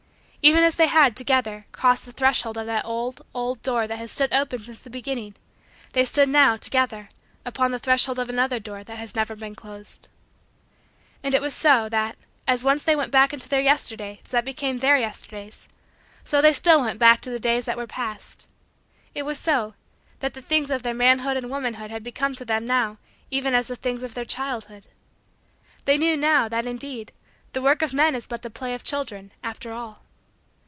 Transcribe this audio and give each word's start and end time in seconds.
Even 0.43 0.63
as 0.63 0.73
they 0.75 0.87
had, 0.87 1.15
together, 1.15 1.67
crossed 1.71 2.03
the 2.03 2.11
threshold 2.11 2.57
of 2.57 2.65
the 2.65 2.81
old, 2.83 3.21
old, 3.31 3.61
door 3.61 3.85
that 3.85 3.99
has 3.99 4.11
stood 4.11 4.33
open 4.33 4.63
since 4.63 4.79
the 4.81 4.89
beginning, 4.89 5.35
they 5.93 6.03
stood 6.03 6.27
now, 6.27 6.57
together, 6.57 7.09
upon 7.45 7.69
the 7.69 7.77
threshold 7.77 8.17
of 8.17 8.27
another 8.27 8.59
door 8.59 8.83
that 8.83 8.97
has 8.97 9.13
never 9.15 9.35
been 9.35 9.53
closed. 9.53 10.07
And 11.21 11.35
it 11.35 11.43
was 11.43 11.53
so, 11.53 11.89
that, 11.89 12.17
as 12.47 12.63
once 12.63 12.81
they 12.81 12.95
went 12.95 13.11
back 13.11 13.33
into 13.33 13.47
the 13.47 13.61
Yesterdays 13.61 14.23
that 14.31 14.43
became 14.43 14.79
Their 14.79 14.97
Yesterdays, 14.97 15.67
so 16.25 16.41
they 16.41 16.53
still 16.53 16.81
went 16.81 16.97
back 16.97 17.21
to 17.21 17.29
the 17.29 17.39
days 17.39 17.65
that 17.65 17.77
were 17.77 17.85
past. 17.85 18.47
It 19.13 19.21
was 19.21 19.37
so, 19.37 19.75
that 20.21 20.33
the 20.33 20.41
things 20.41 20.71
of 20.71 20.81
their 20.81 20.95
manhood 20.95 21.37
and 21.37 21.51
womanhood 21.51 21.91
had 21.91 22.03
become 22.03 22.33
to 22.33 22.45
them, 22.45 22.65
now, 22.65 22.97
even 23.29 23.53
as 23.53 23.67
the 23.67 23.75
things 23.75 24.01
of 24.01 24.15
their 24.15 24.25
childhood. 24.25 24.87
They 25.85 25.99
knew, 25.99 26.17
now, 26.17 26.47
that, 26.49 26.65
indeed, 26.65 27.11
the 27.53 27.61
work 27.61 27.83
of 27.83 27.93
men 27.93 28.15
is 28.15 28.25
but 28.25 28.41
the 28.41 28.49
play 28.49 28.73
of 28.73 28.83
children, 28.83 29.31
after 29.43 29.71
all. 29.71 29.99